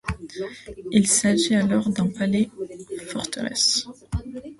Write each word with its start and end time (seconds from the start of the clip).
Il 0.89 1.05
s'agit 1.05 1.53
alors 1.53 1.87
d'un 1.89 2.07
palais-forteresse. 2.07 3.85